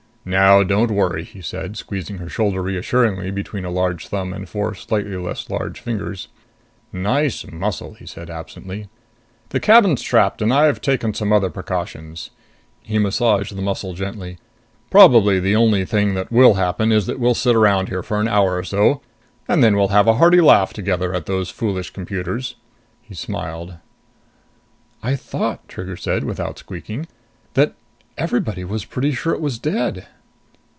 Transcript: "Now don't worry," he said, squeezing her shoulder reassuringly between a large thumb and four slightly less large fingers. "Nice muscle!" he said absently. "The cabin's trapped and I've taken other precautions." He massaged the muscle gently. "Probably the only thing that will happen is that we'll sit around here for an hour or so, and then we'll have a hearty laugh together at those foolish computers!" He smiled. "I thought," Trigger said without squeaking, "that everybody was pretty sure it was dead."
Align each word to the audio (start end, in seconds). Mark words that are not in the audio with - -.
"Now 0.23 0.61
don't 0.61 0.91
worry," 0.91 1.23
he 1.23 1.41
said, 1.41 1.77
squeezing 1.77 2.19
her 2.19 2.29
shoulder 2.29 2.61
reassuringly 2.61 3.31
between 3.31 3.65
a 3.65 3.71
large 3.71 4.07
thumb 4.07 4.33
and 4.33 4.47
four 4.47 4.75
slightly 4.75 5.17
less 5.17 5.49
large 5.49 5.79
fingers. 5.79 6.27
"Nice 6.93 7.43
muscle!" 7.51 7.95
he 7.95 8.05
said 8.05 8.29
absently. 8.29 8.87
"The 9.49 9.59
cabin's 9.59 10.03
trapped 10.03 10.39
and 10.43 10.53
I've 10.53 10.79
taken 10.79 11.11
other 11.33 11.49
precautions." 11.49 12.29
He 12.83 12.99
massaged 12.99 13.55
the 13.55 13.63
muscle 13.63 13.95
gently. 13.95 14.37
"Probably 14.91 15.39
the 15.39 15.55
only 15.55 15.85
thing 15.85 16.13
that 16.13 16.31
will 16.31 16.53
happen 16.53 16.91
is 16.91 17.07
that 17.07 17.19
we'll 17.19 17.33
sit 17.33 17.55
around 17.55 17.89
here 17.89 18.03
for 18.03 18.19
an 18.19 18.27
hour 18.27 18.59
or 18.59 18.63
so, 18.63 19.01
and 19.47 19.63
then 19.63 19.75
we'll 19.75 19.87
have 19.87 20.05
a 20.07 20.17
hearty 20.17 20.39
laugh 20.39 20.71
together 20.71 21.15
at 21.15 21.25
those 21.25 21.49
foolish 21.49 21.89
computers!" 21.89 22.57
He 23.01 23.15
smiled. 23.15 23.77
"I 25.01 25.15
thought," 25.15 25.67
Trigger 25.67 25.97
said 25.97 26.25
without 26.25 26.59
squeaking, 26.59 27.07
"that 27.55 27.73
everybody 28.17 28.63
was 28.63 28.83
pretty 28.83 29.11
sure 29.13 29.33
it 29.33 29.39
was 29.39 29.57
dead." 29.57 30.05